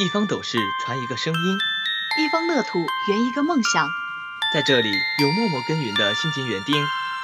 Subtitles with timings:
[0.00, 1.58] 一方斗士传一个声音，
[2.18, 2.78] 一方乐土
[3.10, 3.86] 圆一个梦想。
[4.50, 4.90] 在这里，
[5.20, 6.74] 有默默耕耘的辛勤园丁，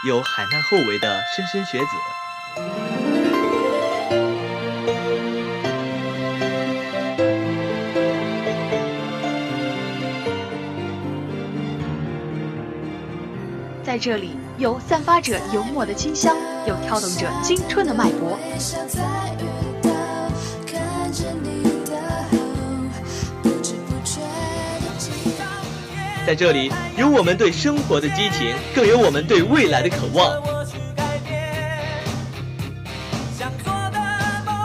[0.07, 1.87] 有海纳后为的莘莘学子。
[13.83, 16.37] 在这里，有散发着油墨的清香，
[16.69, 18.39] 有跳动着青春的脉搏。
[26.27, 30.43] 在这里，有我们对生活的激情，更有我们对未来的渴望。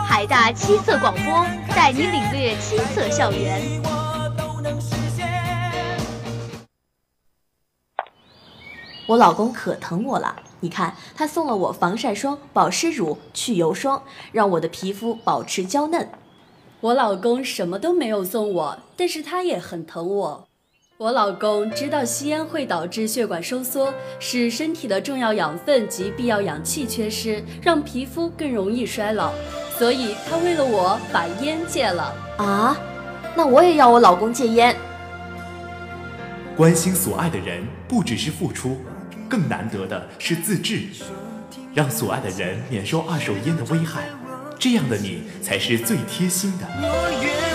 [0.04, 3.62] 海大七色广播带你领略七色校园。
[9.06, 14.02] 我老公可疼我了，你看他送了我防晒霜、保湿乳、去油霜，
[14.32, 16.10] 让我的皮肤保持娇嫩。
[16.80, 20.48] 我老公什么都没有送我，但是他也很疼我。
[20.98, 29.32] 我老公知道吸烟会导致血管收缩，使身体的重要养分及必要氧气缺失，让皮肤更容易衰老，
[29.76, 32.14] 所以他为了我把烟戒了。
[32.36, 32.76] 啊，
[33.34, 34.76] 那我也要我老公戒烟。
[36.54, 38.76] 关心所爱的人，不只是付出，
[39.28, 40.82] 更难得的是自制，
[41.74, 44.04] 让所爱的人免受二手烟的危害，
[44.58, 46.66] 这样的你才是最贴心的。
[46.68, 47.51] 我愿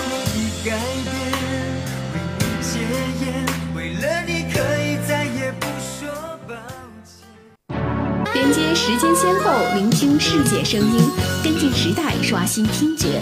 [8.40, 11.10] 连接时间先后，聆听世界声音，
[11.42, 13.20] 跟进时代，刷新听觉。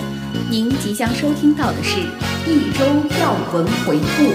[0.50, 2.00] 您即将收听到的是
[2.45, 2.84] 一周
[3.19, 4.34] 要闻回顾。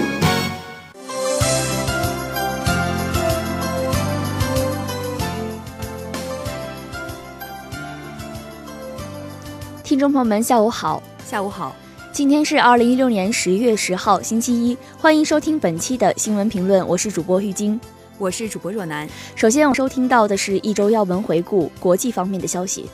[9.84, 11.76] 听众朋友们，下午好，下午好。
[12.10, 17.80] 今天是二零一六年十月十号，星期一，欢迎收听本期的新闻评论，我是主播玉晶。
[18.22, 19.08] 我是主播若楠。
[19.34, 22.88] 首先，我收听到的是一周要闻回顾，国际方面的消息。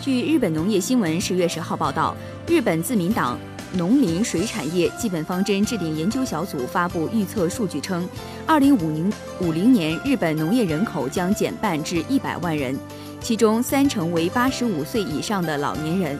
[0.00, 2.14] 据日本农业新闻十月十号报道，
[2.46, 3.36] 日本自民党
[3.72, 8.08] 农林水产业基本方针制定研究小组发布预测数据称，
[8.46, 12.78] 二零五零五零年日本农业人口将减半至一百万人，
[13.20, 16.16] 其中三成为八十五岁以上的老年人。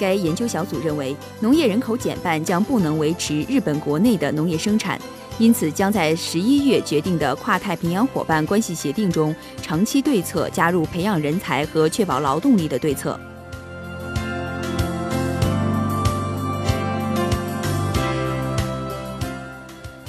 [0.00, 4.98] 该研究小组认为，农业人口减半将不能维持日本国内的农业生产，
[5.38, 13.20] 因此将在十一月决定的跨太平洋伙伴关系协定中长期对策加入培养人才和确保劳动力的对策。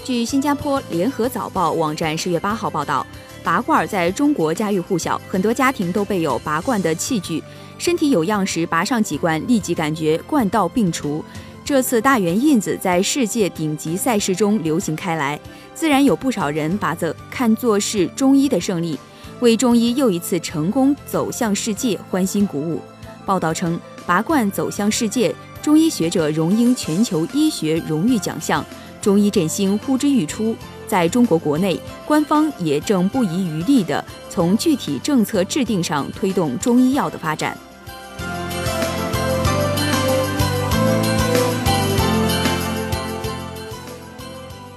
[0.04, 3.06] 据新加坡联合早报网站十月八号报道，
[3.44, 7.44] 拔罐在中国家喻户晓，很多家庭都备有拔罐的器具。
[7.78, 11.24] 身体有恙时拔上几罐，立即感觉罐道病除。
[11.64, 15.40] 这次大圆印子在世界顶级赛事中流行开来，
[15.74, 19.00] 自然有不少人把这看作是中医的胜利，
[19.40, 22.82] 为中医又一次成功走向世界欢欣鼓舞。
[23.26, 28.66] 报道称，拔罐走向世界，中医学者荣膺全球医学荣誉奖项，
[29.02, 30.56] 中医振兴呼之欲出。
[30.92, 37.58] 在中国国内，官方也正不遗余力地从具体政策制定上推动中医药的发展。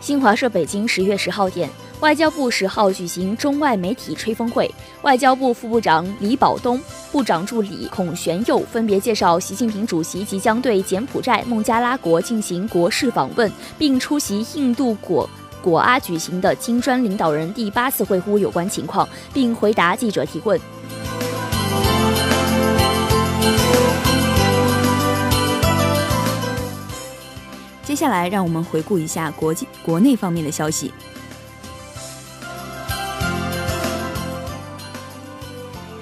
[0.01, 15.29] 新华社北京十月十号电，外交部十号举行中外媒体吹风会，外交部副部长李保东、部长助理孔玄佑分别介绍习近平主席即将对柬埔寨、孟加拉国进行国事访问，并出席印度果
[15.65, 20.61] 果阿举行的金砖领导人第八次会晤有关情况，并回答记者提问。
[27.83, 30.93] 接下来，让我们回顾一下国际国内方面的消息。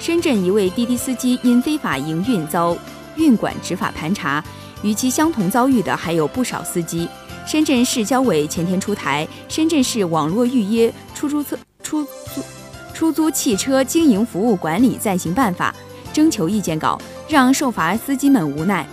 [0.01, 2.77] 深圳一位滴滴司机因非法营运遭
[3.15, 4.43] 运管执法盘查，
[4.83, 7.09] 与其相同遭遇的还有不少司机。
[7.47, 12.43] 深圳市交委前天出台《深圳市网络预约出租车出租
[12.95, 15.75] 出租汽车经营服务管理暂行办法》
[16.15, 18.87] 征求意见稿，让受罚司机们无奈。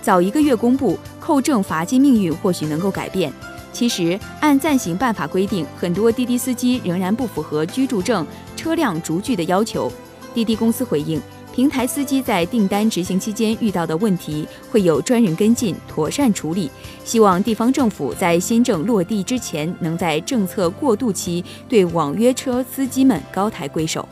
[0.00, 0.98] 早一个月公布。
[1.20, 3.32] 扣证罚金命运或许能够改变。
[3.72, 8.26] 其实，按暂行办法规定，很多滴滴司机仍然不符合居住证、
[8.56, 9.92] 车辆逐句的要求。
[10.34, 11.20] 滴滴公司回应，
[11.52, 16.70] 平台司机在订单执行期间遇到的问题会有专人跟进妥善处理
[17.04, 24.08] 希望地方政府在新政落地之前能在政策过渡期对网约车司机们高抬贵手。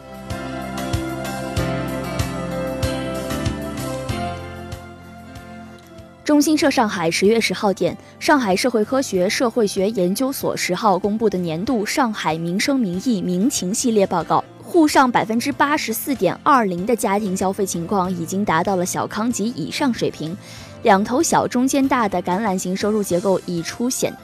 [6.25, 14.45] 中新社上海十月十号电上海社会科学社会学研究所十号公布的年度上海民生民意民情系列报告。
[14.79, 20.37] 沪上百分之八十四点二零的家庭消费情况已经达到了小康及以上水平，
[20.85, 24.15] 两头小中间大的橄榄型收入结构已出现。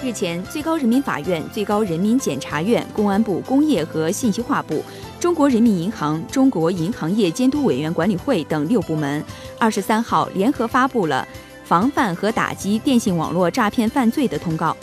[0.00, 4.84] 日前，最高人民法院、最高人民检察院、公安部工业和信息化部、
[5.18, 9.20] 中国人民银行、中国银行业监督委员管理会等六部门，
[9.58, 11.26] 二十三号联合发布了
[11.66, 14.76] 防范和打击电信网络诈骗犯罪的通告。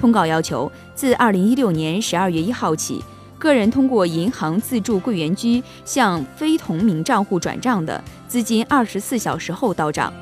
[0.00, 3.02] 通告要求，自二零一六年十二月一号起，
[3.38, 10.12] 个人通过银行自助柜员机向非同名账户转账的，资金二十四小时后到账。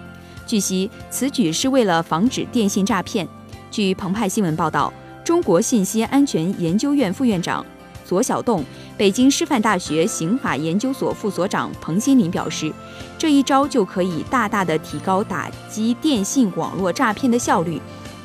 [0.46, 3.28] 据悉，此举是为了防止电信诈骗。
[3.70, 4.90] 据澎湃新闻报道，
[5.22, 7.64] 中国信息安全研究院副院长
[8.06, 8.64] 左小栋、
[8.96, 12.72] 北京师范大学刑法研究所副所长彭新林表示，
[13.18, 17.80] 这一招就可以大大的提高打击电信网络诈骗的效率，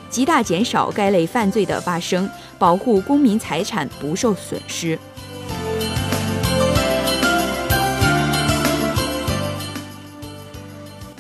[0.10, 2.30] 极大减少该类犯罪的发生，
[2.60, 4.98] 保护公民财产不受损失。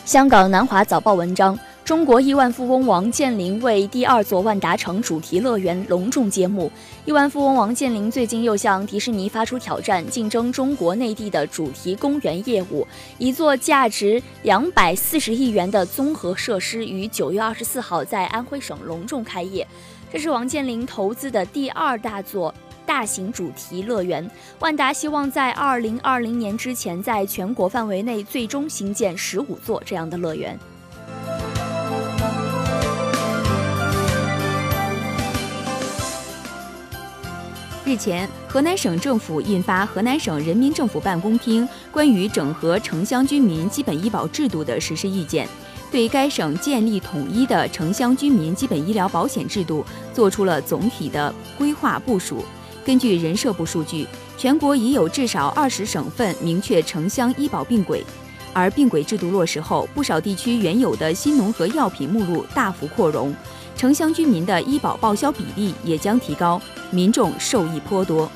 [0.06, 1.58] 香港南华早报文章。
[1.92, 6.72] 中国亿万富翁王健林为第二座万达城主题乐园隆重揭幕。
[7.04, 12.88] 亿万富翁王健林最近又向迪士尼发出挑战，竞争中国内地的主题公园业务。
[13.18, 19.68] 一座价值两百四十亿元的综合设施于九月二十四号在安徽省隆重开业。
[20.14, 22.56] 这是王健林投资的第二大座
[22.86, 24.26] 大型主题乐园。
[24.60, 30.58] 万达希望在二零二零年之前，在全国范围内最终新建十五座这样的乐园。
[37.92, 45.46] 日前，河南省政府印发《河南省人民政府办公厅关于整合城乡居民基本医保制度的实施意见》，
[45.92, 52.46] 对该省建立统一的城乡居民基本医疗保险制度作出了总体的规划部署。
[52.86, 58.02] 根据人社部数据，全国已有至少二十省份明确城乡医保并轨，
[58.54, 63.36] 而并轨制度落实后，不少地区原有的新农合药品目录大幅扩容。
[63.76, 68.30] 城乡居民的医保报销比例也将提高，民众受益颇多。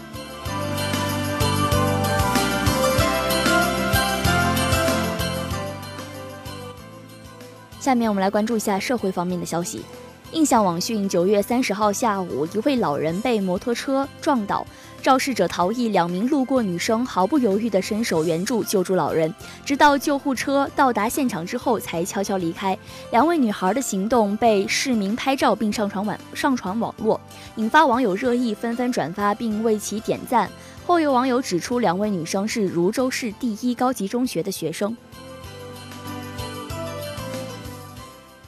[7.80, 9.86] 下面我们来关注一下社会方面的消息。
[10.32, 14.66] 印象网讯，九月三十号下午，一位老人被摩托车撞倒。
[15.06, 19.32] 肇事者逃逸，两名路过女生毫不犹豫地伸手援助救助老人，
[19.64, 22.76] 直到救护车到达现场之后才悄悄离开。
[23.12, 27.22] 两位女孩的行动被市民拍照并上传网上传网络，
[27.58, 30.50] 引发网友热议，纷纷转发并为其点赞。
[30.88, 34.98] 后有网友指出，两位女生是泸州市第一高级中学的学生。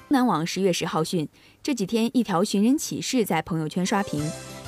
[0.07, 1.29] 南网十月十号讯，
[1.61, 4.19] 这几天一条寻人启事在朋友圈刷屏。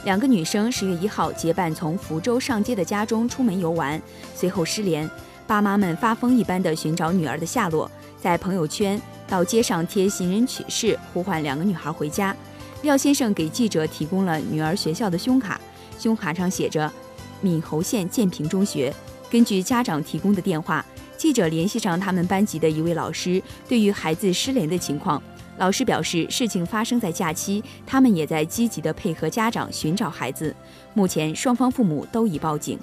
[0.05, 4.01] 两个女生十月一号结伴从福州上街的家中出门游玩，
[4.33, 5.09] 随后失联。
[5.45, 7.89] 爸妈们发疯一般的寻找女儿的下落，
[8.21, 12.35] 在朋友圈到街上贴寻人启事，呼唤两个女孩回家。
[12.83, 15.59] 廖先生给记者提供了女儿学校的胸卡，
[15.99, 16.89] 胸卡上写着
[17.41, 18.93] “闽侯县建平中学”。
[19.29, 20.83] 根据家长提供的电话，
[21.17, 25.21] 记者联系上他们班级的一位老师，对于孩子失联的情况。
[25.59, 30.55] 老师表示，事情发生在假期，他们也在积极的配合家长寻找孩子。
[30.93, 32.79] 目前，双方父母都已报警。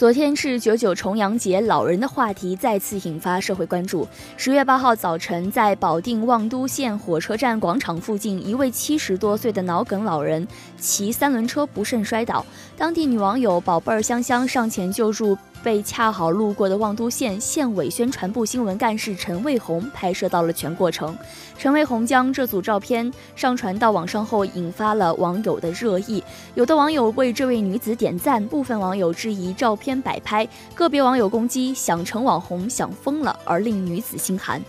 [0.00, 4.08] 昨天是九九重阳节，老人的话题再次引发社会关注。
[4.38, 12.46] 十月八号早晨，在保定望都县火车站广场附近，一位七十多岁的脑梗老人骑三轮车不慎摔倒，
[12.78, 15.36] 当地女网友宝贝儿香香上前救助。
[15.62, 21.16] 被恰好路过的望都县县委宣传部新闻干事陈卫红拍摄到了全过程。
[21.58, 26.22] 陈卫红将这组照片上传到网上后，引发了网友的热议。
[26.54, 34.62] 有的网友为这位女子点赞，部分网友质疑照片摆拍，个别网友攻击想成网红想疯了，而令女子心寒。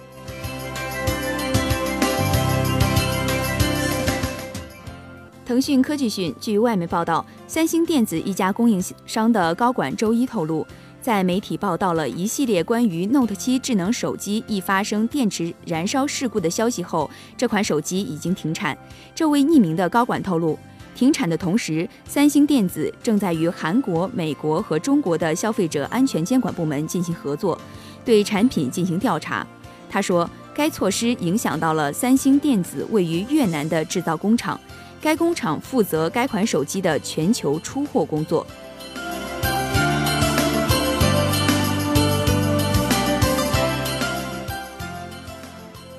[5.52, 10.66] 腾讯科技讯，据外媒报道，三星电子一家供应商的高管周一透露。
[11.02, 18.78] 在媒体报道了一系列关于 Note 7智能手机易发生电池燃烧事故的消息后，这款手机已经停产。
[19.14, 20.58] 这位匿名的高管透露，
[20.96, 27.60] 停产的同时，三星电子正在与韩国、美国和中国的消费者安全监管部门进行合作，
[28.06, 29.46] 对产品进行调查。
[29.90, 34.58] 他说，该措施影响到了三星电子位于越南的制造工厂，
[35.02, 38.46] 该工厂负责该款手机的全球出货工作。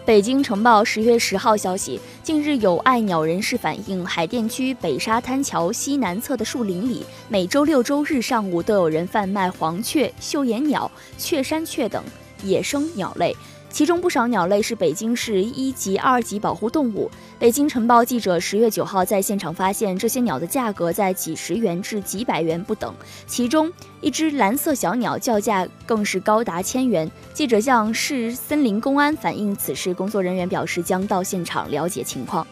[0.04, 12.02] 北京晨报十月十号消息，近日有爱鸟人士反映，海淀区北沙滩桥西南侧的树林里，每周六周日上午都有人贩卖黄雀、绣眼鸟、雀山雀等
[12.42, 13.34] 野生鸟类。
[13.72, 17.10] 其中不少鸟类是北京市一级、二级保护动物。
[17.38, 22.94] 北京晨报记者十月九号在现场发现，这些鸟的价格在几十元至几百元不等，
[23.26, 27.10] 其中一只蓝色小鸟叫价更是高达千元。
[27.32, 32.46] 记者向市森林公安反映此事，工作人员表示将到现场了解情况。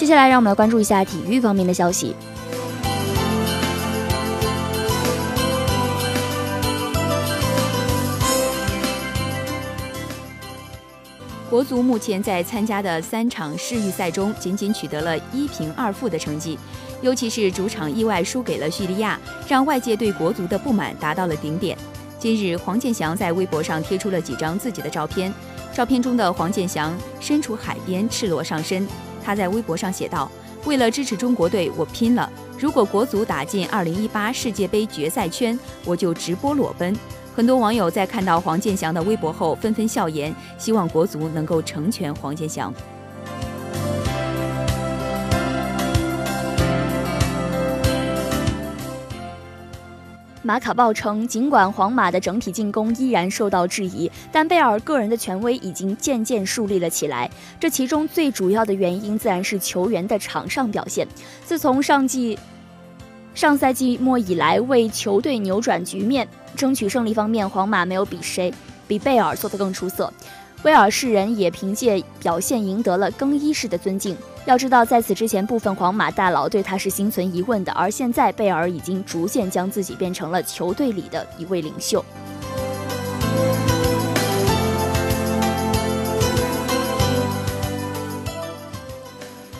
[0.00, 2.16] 接下来，让我们来关注一下体育方面的消息。
[11.50, 16.58] 国足目前在参加的三场世预赛中，仅仅取得了一平二负的成绩，
[17.02, 21.76] 尤其是主场意外输给了叙利亚，让外界对国足的不满达到了顶点。
[22.18, 25.30] 今日，黄健翔在微博上贴出了几张自己的照片，
[25.74, 28.88] 照片中的黄健翔身处海边，赤裸上身。
[29.22, 30.30] 他在微博上写道
[30.64, 32.30] ：“为了支持中国队，我拼了！
[32.58, 36.94] 如果国足打进二零一八世界杯决赛圈，我就直播裸奔。”
[37.34, 42.74] 很多网友在看到黄健翔的微博后纷纷笑言，希望国足能够成全黄健翔。
[50.50, 57.30] 马卡报称，尽管皇马的整体进攻依然受到质疑，但贝尔个人的权威已经渐渐树立了起来。
[57.60, 61.06] 这其中最主要的原因自然是球员的场上表现。
[61.44, 62.36] 自从上季
[63.32, 66.26] 上赛季末以来，为球队扭转局面、
[66.56, 68.52] 争取胜利方面，皇马没有比谁
[68.88, 70.12] 比贝尔做得更出色。
[70.62, 74.14] 威尔士人也凭借表现赢得了更衣室的尊敬。
[74.44, 82.04] 要知道，在此之前，部分皇马大佬对他是心存疑问的，而现在贝尔已经逐渐将自己变成了球队里的一位领袖。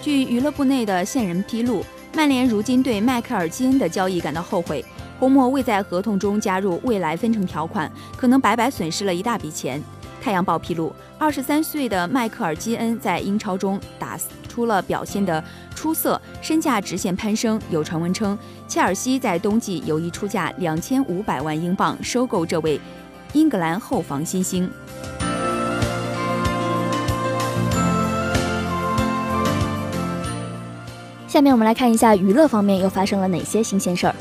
[0.03, 1.83] 据俱乐部内的线人披露，
[2.15, 4.85] 曼联如今对迈克尔基恩的交易感到后悔，
[5.19, 9.83] 红魔未在合同中加入未来分成条款，可能白白损失了一大笔钱。
[10.21, 15.43] 太阳报披露，二十三岁的迈克尔基恩在英超中打出了表现的
[15.75, 17.61] 出色，身价直线攀升。
[17.71, 22.79] 有传闻称，切尔西在冬季有意出价两千五百万英镑收购这位
[23.33, 24.71] 英格兰后防新星。
[31.27, 34.15] 下面我们来看一下娱乐方面又发生了哪些新鲜事儿。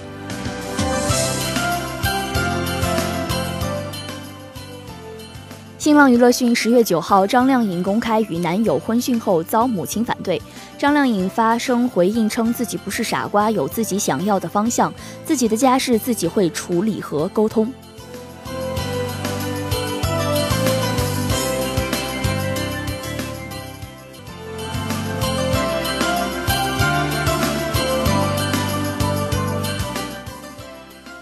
[5.79, 10.39] 新浪娱乐讯，十月九号，张靓颖公开与男友婚讯后遭母亲反对。
[10.77, 14.93] 张靓颖发声回应称，自己不是傻瓜，有自己想要的方向，
[15.24, 17.71] 自己的家事自己会处理和沟通。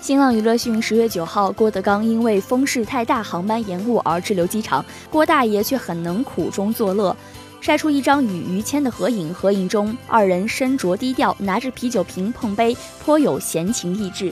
[0.07, 7.13] 新浪娱乐讯，十月九号，郭德纲因为风势太大，航班延误而滞留机场，郭大爷却很能苦中作乐，
[7.59, 9.33] 晒出一张与于谦的合影。
[9.33, 12.73] 合影中，二人身着低调，拿着啤酒瓶碰杯，
[13.03, 14.31] 颇有闲情逸致。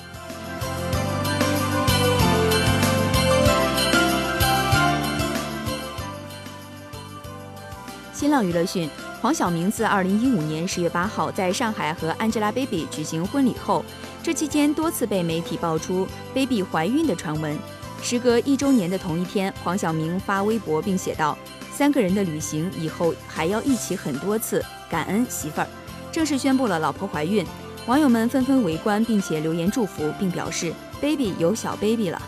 [8.13, 8.89] 新浪娱乐讯。
[9.25, 13.83] 黄晓明自2015年10月8号在上海和 Angelababy 举行婚礼后，
[14.21, 17.57] 这期间多次被媒体爆出 Baby 怀孕的传闻。
[18.03, 21.35] 时隔一周年的同一天，黄晓明发微博并写道
[21.73, 25.67] ：“三个人的旅行以后还要一起很多次，感恩媳妇儿。”
[26.13, 27.43] 正式宣布了老婆怀孕，
[27.87, 32.21] 网友们纷纷围观并且留言祝福，并表示 Baby 有小 Baby 了。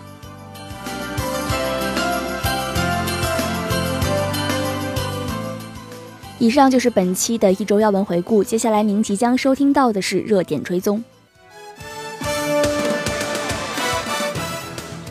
[6.39, 11.03] 以上就是本期的一周要闻回顾，接下来您即将收听到的是热点追踪。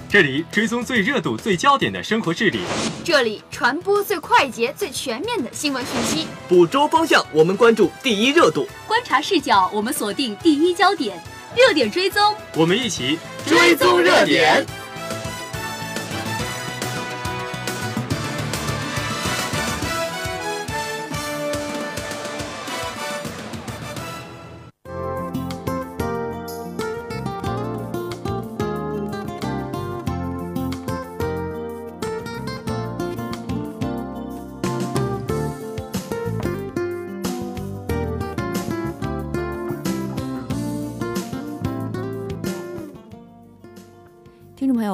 [0.09, 2.61] 这里追踪最热度、最焦点的生活治理，
[3.02, 6.28] 这里传播最快捷、最全面的新闻讯息。
[6.49, 11.21] 捕捉方向，我们关注第一热度；观察视角，我们锁定第一焦点。
[11.56, 14.64] 热点追踪，我们一起追踪热点。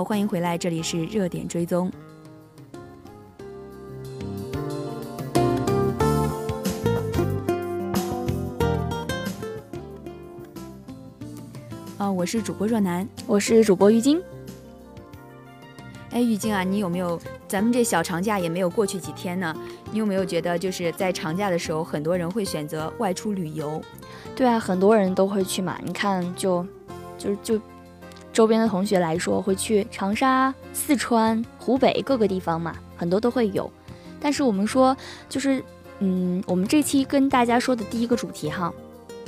[0.03, 1.89] 友，欢迎回来，这里是热点追踪。
[11.99, 14.21] 啊，我是主播若楠，我是主播玉晶。
[16.11, 17.19] 哎，玉晶啊，你有没有？
[17.47, 19.55] 咱们这小长假也没有过去几天呢，
[19.93, 23.81] 你有没有觉得就是在长假的时候，很多人会选择外出旅游？
[24.35, 25.79] 对啊，很多人都会去嘛。
[25.85, 26.67] 你看，就
[27.19, 27.61] 就就
[28.33, 33.71] 周边的同学来说，会去长沙、四川、湖北各个地方嘛，很多都会有。
[34.21, 34.97] 但是我们说，
[35.29, 35.63] 就是
[35.99, 38.73] 嗯，我们这期跟大家说的第一个主题哈，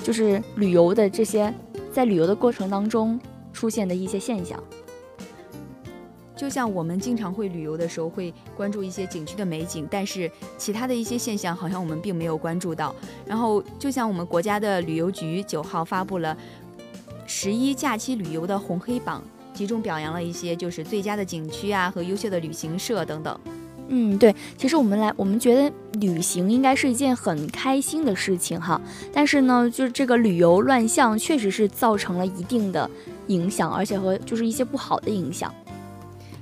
[0.02, 1.52] 就是旅游的这些。
[1.92, 3.20] 在旅游的过程当中
[3.52, 4.60] 出现的一些现象，
[6.34, 12.92] 就像我们经常会旅游的时候会关注一些景区的美景，但是其他的一些现象好像我们并没有关注到。
[13.24, 16.36] 然后，就像我们国家的旅游局九号发布了
[17.36, 19.20] 十一假期旅游的红黑榜，
[19.52, 23.40] 集中表扬了一些就是最佳的景区啊和优秀的旅行社等等。
[23.88, 28.80] 嗯，对，其实我们来，我们觉得旅行应该是一件很开心的事情哈。
[29.12, 32.88] 但是呢，就是这个旅游乱象确实是造成了一定的
[33.26, 35.52] 影响，而且和就是一些不好的影响，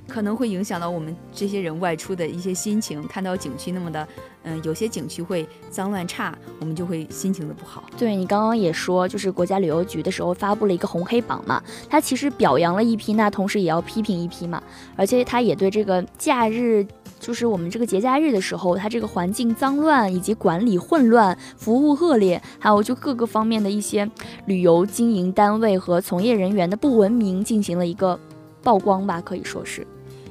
[0.07, 3.05] 可能会影响到我们这些人外出的一些心情。
[3.07, 4.07] 看到景区那么的，
[4.43, 7.83] 嗯，有些景区会脏乱差，我们就会心情的不好。
[7.97, 14.61] 对你刚刚也说，就是国家旅游局的时候发布了一个红黑榜嘛，它其实表扬了一批，那同时也要批评一批嘛，
[14.95, 16.85] 而且它也对这个假日。
[17.19, 24.05] 就是我们这个节假日的时候，它这个环境脏乱，以及管理混乱、服务恶劣，还有就各个方面的一些
[24.45, 28.19] 旅游经营单位和从业人员的不文明进行了一个
[28.63, 29.85] 曝光吧，可以说是，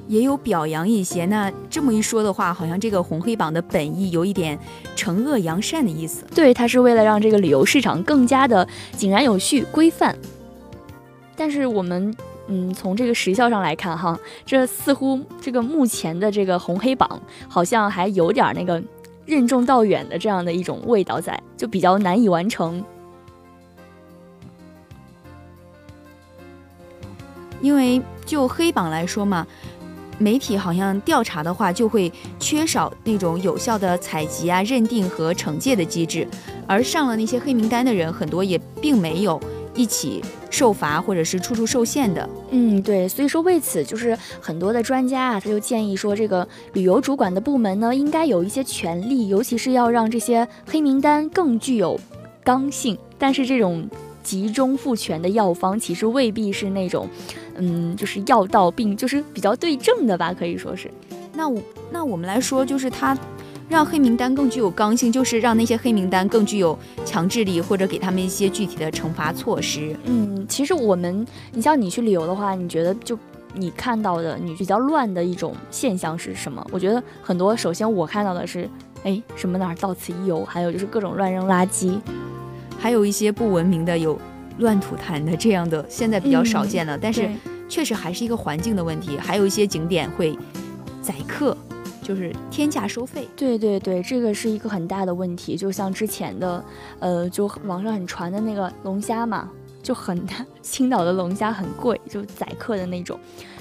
[0.07, 1.25] 也有表扬一些。
[1.27, 4.59] 那这么一说的话，好像这个红黑榜的本意有一点
[4.95, 6.25] 惩恶扬善的意思。
[6.35, 8.67] 对，它是为了让这个旅游市场更加的
[8.97, 10.17] 井然有序、规范。
[11.35, 12.13] 但是我们。
[12.47, 18.83] 嗯，从这个时效上来看，哈，这似乎这个目前的这个红黑榜好像还有点那个
[19.25, 22.83] 任重道远的这样的一种味道在，就比较难以完成。
[27.63, 29.47] 因为就黑榜来说嘛，
[30.19, 36.27] 媒体好像调查的话就会缺少那种有效的采集啊、认定和惩戒的机制，
[36.67, 39.41] 而上了那些黑名单的人，很多也并没有。
[39.75, 40.21] 一起
[40.51, 51.99] 受罚或者是处处受限的，嗯，对，所以说为此就是很多的专家啊，他就建议说，这个旅游主管的部门呢，应该有一些权利，尤其是要让这些黑名单更具有
[52.43, 52.95] 刚性。
[53.17, 53.89] 但是这种
[54.23, 57.07] 集中复权的药方，其实未必是那种，
[57.55, 60.89] 嗯，就是药到病就是比较对症的吧，可以说是。
[61.35, 63.17] 那我那我们来说，就是它。
[63.69, 69.95] 让黑名单更具有刚性，就是让那些黑名单更具有强制力，或者给他们一些具体的惩罚措施。
[70.03, 73.17] 嗯，其实我们，你像你去旅游的话，你觉得就
[73.55, 76.63] 你看到的，你比较乱的一种现象是什么？
[76.71, 78.69] 我觉得很多，首先我看到的是，
[79.05, 81.97] 哎，什么哪儿到此一游，还有就是各种乱扔垃圾，
[82.83, 84.19] 还有一些不文明的，有
[84.57, 86.97] 乱吐痰的这样的，现在比较少见了。
[86.97, 87.29] 但是
[87.69, 90.37] 确实还是一个环境的问题，还有一些景点会
[91.01, 91.55] 宰客。
[92.01, 95.55] 就是天价收费，对对对，这个是一个很大的问题。
[95.55, 96.61] 就像之前的，
[96.99, 99.49] 呃，就网上很传的那个龙虾嘛，
[99.81, 103.17] 就很大青岛的龙虾很贵，就宰客的那种。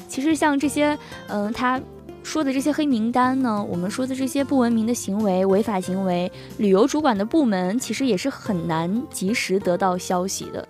[0.08, 1.80] 其实像这些，嗯，他
[2.22, 10.66] 说的这些黑名单呢，我们说的这些不文明的行为、违法行为，旅游主管的部门其实也是很难及时得到消息的。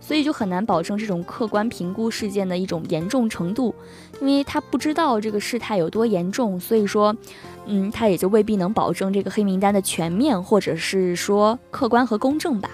[0.00, 3.74] 所以就很难保证这种客观评估事件的一种严重程度，
[4.20, 7.16] 因为他不知道这个事态有多严重，所以说，
[7.64, 12.68] 嗯，他也就未必能保证这个黑名单的全面或者是说客观和公正吧。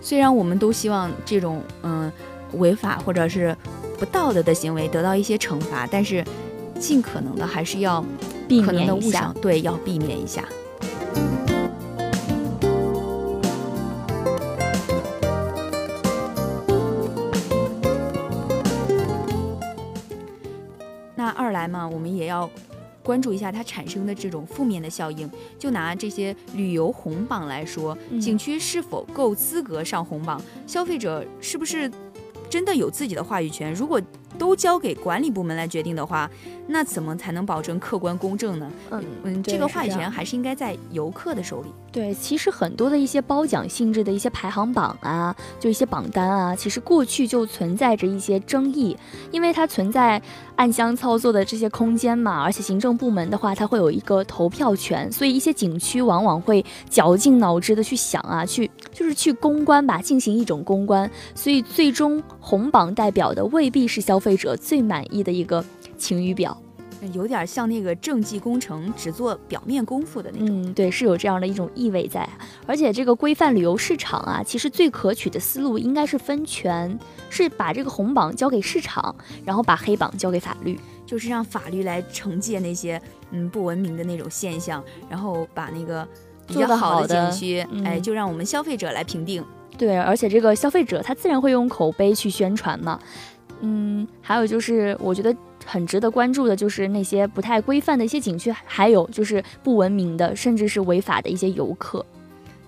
[0.00, 2.10] 虽然我们都希望这种嗯
[2.52, 3.54] 违法或者是
[3.98, 6.24] 不道德的行为得到一些惩罚，但是
[6.78, 8.04] 尽可能的还是要
[8.46, 10.44] 避免一下，对，要避免一下。
[21.16, 22.50] 那二来嘛，我们也要
[23.02, 25.30] 关注一下它产生的这种负面的效应。
[25.58, 30.38] 就拿这些旅游红榜来说，景区是否够资格上红榜？
[30.66, 31.90] 消费者是不是
[32.50, 33.72] 真的有自己的话语权？
[33.72, 33.98] 如果
[34.36, 36.28] 都交给管理部门来决定的话，
[36.66, 38.70] 那怎么才能保证客观公正呢？
[38.90, 41.68] 嗯嗯，这个话语权还是应该在游客的手里。
[41.92, 48.96] 对，其实很多的一些褒奖性质的一些排行榜啊，就一些榜单啊，其实过去就存在着一些争议，
[49.30, 50.20] 因为它存在
[50.56, 66.56] 暗箱操作的这些空间嘛，而且行政部门的话，它会有一个投票权，所以一些景区往往会绞尽脑汁的去想啊，去就是去公关吧，进行一种公关，所以最终红榜代表的未必是消费者最满意的一个晴雨表。
[67.12, 70.62] 有点像那个政绩工程，只做表面功夫的那种。
[70.62, 72.26] 嗯，对，是有这样的一种意味在。
[72.66, 82.98] 而且这个规范旅游市场啊，其实最可取的思路应该是分权，是把这个红榜交给市场，然后把黑榜交给法律，就是让法律来惩戒那些
[83.32, 86.08] 嗯不文明的那种现象，然后把那个
[86.46, 89.44] 比较好好的景区，嗯哎，就让我们消费者来评定。
[89.76, 92.98] 对，而且这个消费者他自然会用口碑去宣传嘛。
[93.60, 102.04] 嗯，还有就是我觉得很值得关注的就是那些不太规范的一些景区，还有就是不文明的，甚至是违法的一些游客。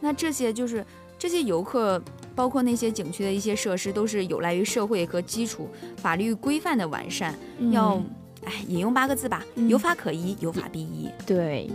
[0.00, 0.84] 那这些就是
[1.18, 2.00] 这些游客，
[2.34, 7.34] 包括那些景区的一些设施，都是有赖于社会和基础法律规范的完善。
[7.58, 8.02] 嗯要，
[8.44, 11.08] 哎，引用八个字吧：嗯有法可依，有法必依。
[11.26, 11.68] 对。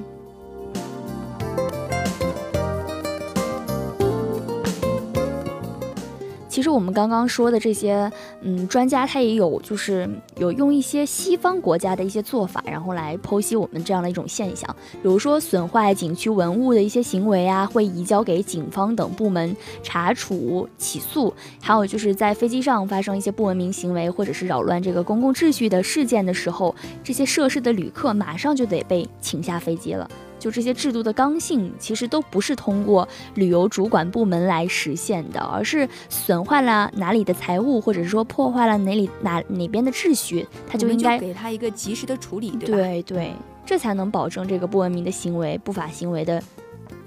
[6.52, 8.12] 其实我们刚刚说的这些，
[8.42, 14.70] 嗯，专家他也有就是有用一些西方国家的一些做法，然后来剖析我们这样的一种现象。
[14.96, 30.06] 比如说损坏景区文物的一些行为啊，会移交给警方等部门查处起诉；还有就是在飞机上发生一些不文明行为或者是扰乱这个公共秩序的事件的时候，这些涉事的旅客马上就得被请下飞机了。
[30.42, 42.76] 就这些制度的刚性，其实都不是通过旅游主管部门来实现的，而是损坏了哪里的财物，或者是说破坏了哪里哪哪边的秩序，他就应该给他一个及时的处理，对吧？
[42.76, 46.42] 对对，这才能保证这个不文明的行为、不法行为的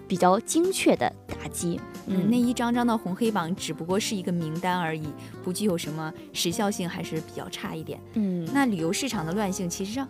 [0.07, 1.81] 比较精确的打击。
[2.07, 5.09] 嗯，那一张张的红黑榜只不过是一个名单而已，
[5.43, 7.99] 不具有什么时效性，还是比较差一点。
[8.13, 10.07] 嗯，那旅游市场的乱性，其实上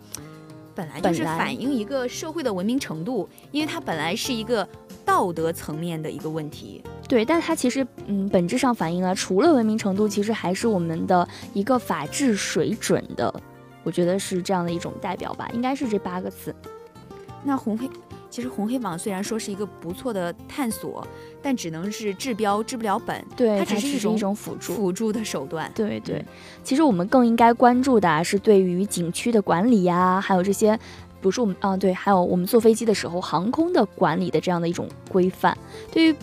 [0.75, 4.67] 本来就是反映一个社会的文明程度，因为它本来是一个
[5.05, 6.83] 道德层面的一个问题。
[7.07, 13.33] 对，但它其实嗯本质上反映了除了文明程度，其实还是我们的一个法治水准的，
[13.83, 16.53] 我觉得是这样的一种代表吧，应该是这八个字。
[17.43, 17.89] 那红黑，
[18.35, 21.07] 其实红黑榜虽然说是一个不错的探索，
[21.41, 25.71] 但只能是治标治不了本，对，它只是一种辅助辅助的手段。
[25.73, 26.21] 对对，
[26.61, 35.57] 其实我们更应该关注的啊，是对于景区的管理呀、还有这些，比如说我们啊，对，还有我们坐飞机的时候，航空的管理的这样的一种规范。
[35.89, 36.15] 对于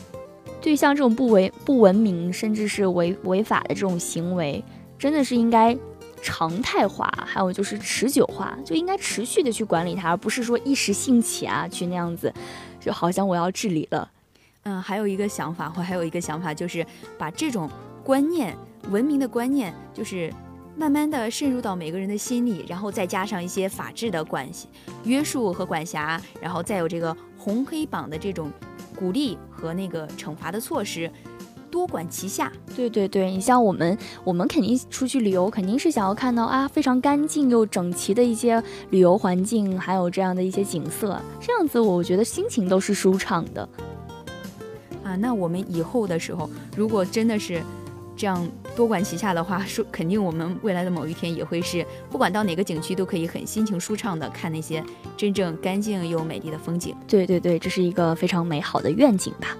[0.61, 4.63] 对于像这种不为不文明，甚至是违违法的这种行为，
[4.99, 5.75] 真的是应该
[6.23, 12.33] 常态化，还有就是持久化，就应该持续的去管理它，而不是说一时兴起啊，去那样子，
[12.81, 14.09] 就好像我要治理了。
[14.63, 16.87] 嗯，还有一个想法，我还有一个想法，就是
[17.19, 17.69] 把这种
[18.05, 18.57] 观念、
[18.91, 20.33] 文明的观念，就是
[20.77, 24.69] 慢慢的渗入到每个人的心里，然后再加上一些法治的关系、
[25.03, 28.53] 约束和管辖，然后再有这个红黑榜的这种
[28.95, 31.11] 鼓励和那个惩罚的措施，
[31.73, 32.53] 多管齐下。
[32.77, 43.69] 对对对，你像我们，我们肯定出去旅游，肯定是想要看到啊非常干净又整齐的一些旅游环境，还有这样的一些景色，这样子我觉得心情都是舒畅的。
[45.03, 47.61] 啊，那我们以后的时候，如果真的是
[48.15, 54.85] 这样多管齐下的话，说肯定我们未来的某一天也会是，不管到哪个景区都可以很心情舒畅的看那些
[55.17, 56.95] 真正干净又美丽的风景。
[57.09, 59.57] 对对对，这是一个非常美好的愿景吧。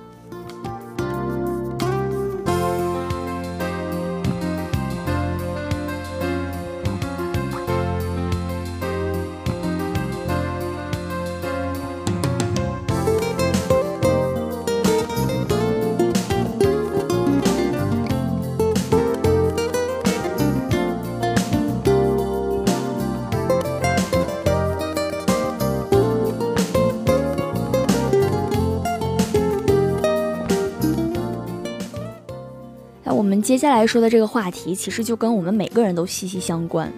[33.43, 36.91] 们接下来说的这个话题，其实就跟我们每个人都息息相关。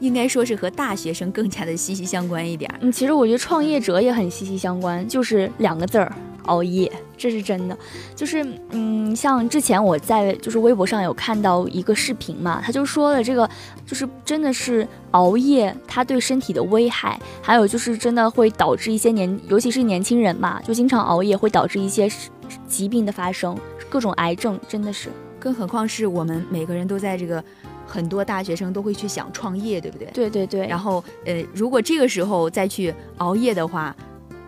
[0.00, 2.78] 应该说是和大学生更加的息息相关一点儿。
[2.80, 6.10] 嗯，其实我觉得创业者也很息息相关，就是两个字儿：
[6.46, 6.90] 熬夜。
[7.18, 7.76] 这是真的，
[8.16, 13.46] 就是嗯，像之前我在就是微博上有看到一个视频嘛，他就说了这个，
[13.84, 22.10] 就是真的是熬夜，它对身体的危害，还有就是真的会导致一些年，尤其是年轻人嘛，就经常熬夜会导致一些
[22.66, 23.54] 疾病的发生，
[23.90, 25.10] 各种癌症，真的是。
[25.40, 27.42] 更何况是我们每个人都在这个
[27.86, 30.06] 很多大学生都会去想创业，对不对？
[30.12, 30.66] 对对对。
[30.66, 33.96] 然后呃，如果这个时候再去熬夜的话，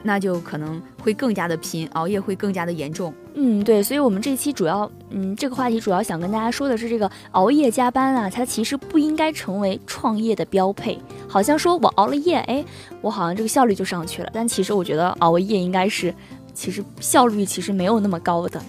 [0.05, 3.13] 那就可能会更加的拼，熬夜会更加的严重。
[3.35, 10.99] 嗯，对，所以我们这期主要，嗯，这个话题主要想跟大家说的是，这个熬夜加班啊，它其实不应该成为创业的标配。
[11.27, 12.65] 好像说我熬了夜，哎，
[13.01, 14.29] 我好像这个效率就上去了。
[14.35, 16.15] 但其实我觉得熬夜应该是，
[16.53, 18.61] 其实效率其实没有那么高的。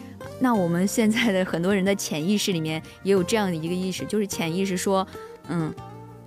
[0.44, 5.08] 那我们现在的很多人的潜意识里面也有这样的一个意识，就是潜意识说，
[5.48, 5.74] 嗯。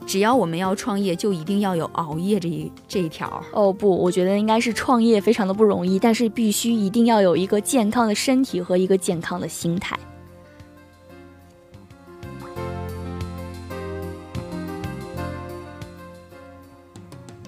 [0.06, 3.42] 只要我们要创业，就一定要有熬夜这一这一条。
[3.52, 9.98] 哦不，我觉得应该是创业非常的不容易，但是必须一定要有一个健康的身体和一个健康的心态。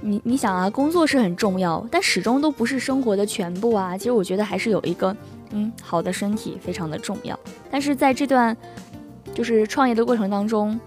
[0.01, 3.97] 你你想啊，工作是很重要，但始终都不是生活的全部啊。
[3.97, 5.17] 其实我觉得还是有一个
[5.51, 7.39] 嗯好的身体非常的重要。
[7.71, 8.57] 但是在这段
[9.35, 10.79] 就是创业的过程当中。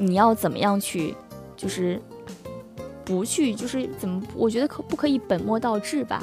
[0.00, 1.12] 你要怎么样去，
[1.56, 2.00] 就是
[3.04, 4.22] 不去，就是怎么？
[4.32, 6.22] 我觉得可不可以本末倒置吧？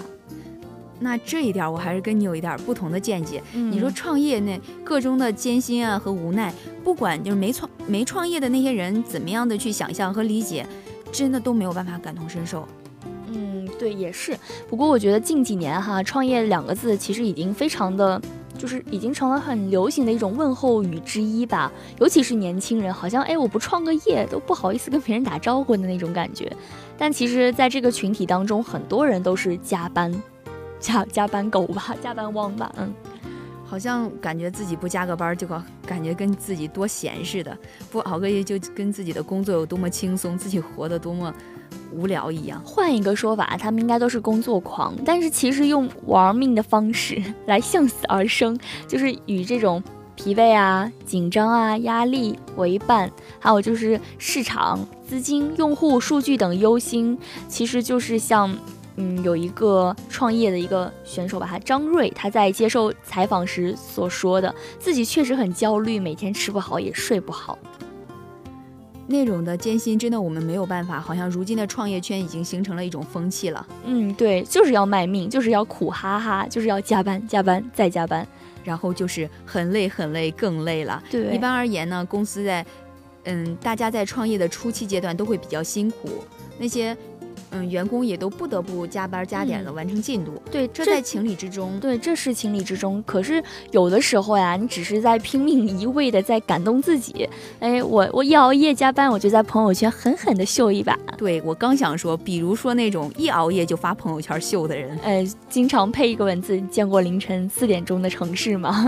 [0.98, 3.44] 那这一点我还是跟你有一点不同的见解。
[3.52, 6.54] 你说创业那各中的艰辛啊和无奈，
[6.86, 10.66] 不管就是没创没创业的那些人怎么样的去想象和理解，
[11.12, 12.66] 真的都没有办法感同身受。
[13.78, 14.38] 对，也是。
[14.70, 18.22] 不过我觉得近几年哈，创业两个字其实已经非常的。
[18.58, 26.50] 就是已经成了很流行的一种问候语之一吧，尤其是年轻人，好像哎，我不创个业都不好意思跟别人打招呼的那种感觉。
[26.98, 30.10] 但其实，在这个群体当中，很多人都是加班，
[30.80, 32.94] 加加班狗吧，加班汪吧，嗯，
[33.66, 35.46] 好像感觉自己不加个班就
[35.86, 37.56] 感觉跟自己多闲似的，
[37.92, 41.32] 不熬个夜就跟自己的工作有多么轻松，自己活得多么。
[41.92, 48.58] 无聊一样，换一个说法，他们应该都是工作狂，但是其实用玩命的方式来向死而生，
[48.88, 49.82] 就是与这种
[50.16, 58.58] 疲惫啊、紧张啊、压力为伴，还有就是市场、资金、用户数据等忧心，其实就是像，
[58.96, 67.60] 嗯，有一个创业的一个选手吧，他张瑞，他在接受采访时所说的，自己确实很焦虑，每天吃不好也睡不好。
[69.08, 71.00] 那种的艰辛，真的我们没有办法。
[71.00, 73.66] 好像如今的创业圈已经形成了一种风气了。
[73.86, 78.28] 嗯，对，就是要卖命，就是要苦哈哈，就是要加班，加班再加班，
[78.64, 81.02] 然后就是很累很累更累了。
[81.10, 82.66] 对，一般而言呢，公司在，
[83.26, 86.24] 嗯，大家在创业的初期阶段都会比较辛苦，
[86.58, 86.96] 那些。
[87.56, 90.34] 嗯，员工也都不得不加班加点的完成进度。
[90.52, 91.80] 对，这在情理之中。
[91.80, 93.02] 对，这是情理之中。
[93.08, 93.42] 可是
[93.72, 97.28] 有的时候呀，你只是在拼命一味的在感动自己。
[97.62, 101.00] 哎，我我一熬夜加班，我就在朋友圈狠狠的秀一把。
[101.18, 108.86] 对，我刚想说，比如说那种一熬夜就发朋友圈秀的人，呃，经常配一个文字：见过凌晨四点钟的城市吗？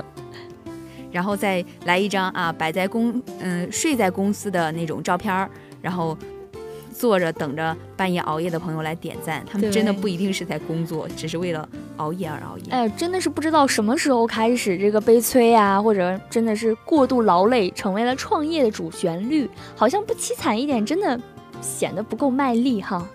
[1.10, 5.49] 然后再来一张啊，摆在公嗯睡在公司的那种照片儿，
[5.82, 6.17] 然后。
[6.97, 12.63] 坐着等着半夜熬夜的朋友来点赞，他们真的不一定是在工作，只是为了熬夜而熬夜。
[12.71, 19.47] 哎，真的是不知道什么时候开始，这个悲催啊，或者真的是过度劳累，成为了创业的主旋律。
[19.75, 21.19] 好像不凄惨一点，真的
[21.62, 23.07] 显得不够卖力哈。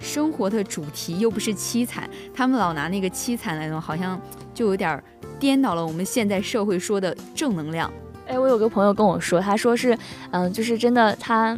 [0.00, 4.20] 生活的主题又不是凄惨，他们老拿那个凄惨来弄，好像
[4.52, 5.00] 就有点
[5.38, 7.88] 颠倒了我们现在社会说的正能量。
[8.26, 9.96] 哎，我有个朋友跟我说，他说是，
[10.32, 11.56] 嗯，就是真的他。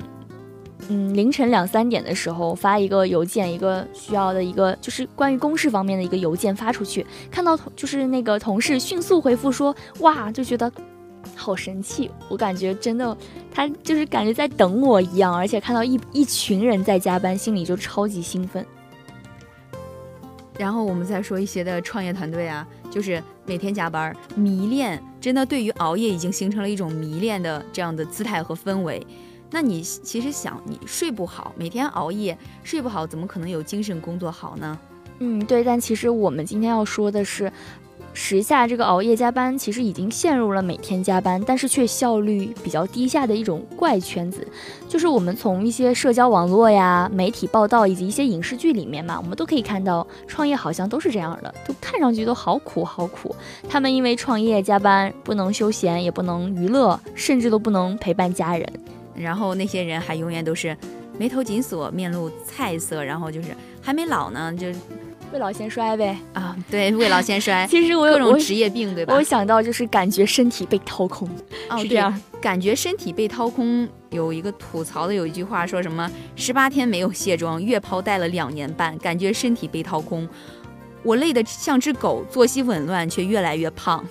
[0.88, 10.72] 嗯，凌晨两三点的时候发一个邮件，一个需要的一个就是关于公事方面的一个邮件发出去，看到同就是那个同事迅速回复说，哇，就觉得
[11.36, 13.16] 好神气，我感觉真的
[13.52, 18.64] 他就是感觉在等我一样，而且看到一一群人在加班，心里就超级兴奋。
[20.58, 29.06] 然后我们再说一些的创业团队啊，就是每天加班迷恋，真的对于熬夜已经形成了一种迷恋的这样的姿态和氛围。
[29.50, 34.78] 那你其实想，你睡不好，每天熬夜，睡不好，怎么可能有精神工作好呢？
[35.18, 35.64] 嗯，对。
[35.64, 37.52] 但其实我们今天要说的是，
[38.12, 44.46] 时下这个熬夜加班，其实已经陷入了每天加班，但是却效率比较低下的一种怪圈子。
[44.88, 53.34] 就是我们从一些社交网络呀、媒体报道以及一些影视剧里面嘛，我们都可以看到，创业好像都是这样的，都看上去都好苦好苦。
[53.68, 58.66] 他们因为创业加班，不能休闲，也不能娱乐，甚至都不能陪伴家人。
[59.14, 60.76] 然后那些人还永远都是
[61.18, 63.48] 眉头紧锁、面露菜色，然后就是
[63.82, 64.66] 还没老呢，就
[65.32, 66.56] 未老先衰呗啊！
[66.70, 67.66] 对，未老先衰。
[67.70, 69.14] 其实我有种职业病，对吧？
[69.14, 71.28] 我想到就是感觉身体被掏空，
[71.78, 72.12] 是这样。
[72.40, 80.28] 感觉身体被掏空，有一个吐槽的有一句话说什么：十八天没有卸妆，月抛戴了两年半，感觉身体被掏空。
[81.02, 84.04] 我累得像只狗，作息紊乱却越来越胖。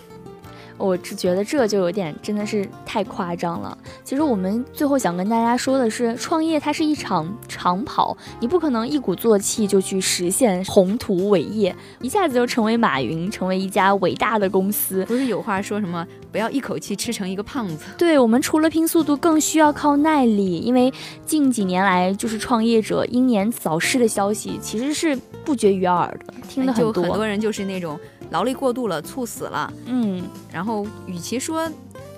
[0.79, 3.77] 我只觉得这就有点真的是太夸张了。
[4.03, 15.05] 其实我们最后想跟大家说的是，创业它是一场长跑，你不可能一鼓作气就去实现宏图伟业，一下子就成为马云，成为一家伟大的公司。
[15.05, 17.85] 不是有话说什么，不要一口气吃成一个胖子。
[17.97, 20.91] 对我们除了拼速度，更需要靠耐力，因为
[21.25, 27.03] 近几年来就是创业者英年早逝的消息其实是不绝于耳的，听的很多。
[27.03, 27.99] 很多人就是那种。
[28.31, 29.71] 劳累过度了，猝死了。
[29.85, 31.69] 嗯，然后与其说，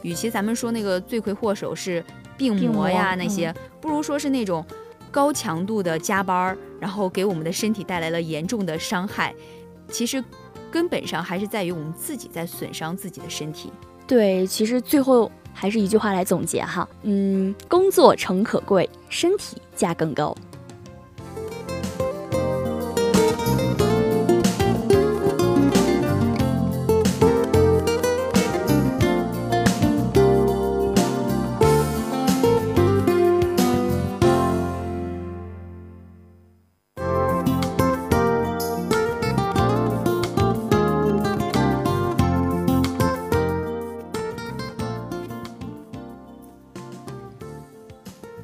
[0.02, 2.04] 与其咱们说那个罪魁祸首是
[2.38, 4.66] 病魔呀那些，不如说是那种
[5.10, 9.34] 高强度的加班，然后给我们的身体带来了严重的伤害。
[9.90, 10.24] 其实
[10.72, 13.72] 根本上还是在于我们自己在损伤自己的身体。
[14.08, 20.36] 对，其实最后还是一句话来总结哈，嗯，工作诚可贵，身体价更高。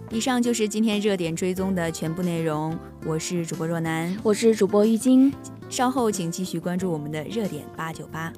[0.10, 2.78] 以上就是今天热点追踪的全部内容。
[3.06, 5.34] 我是主播若楠，我是主播玉晶。
[5.70, 8.32] 稍后请继续关注我们的热点八九八。